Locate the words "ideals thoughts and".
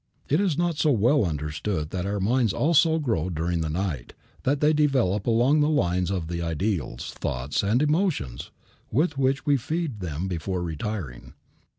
6.41-7.83